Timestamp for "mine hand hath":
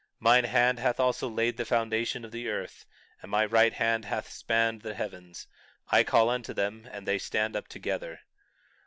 0.21-0.99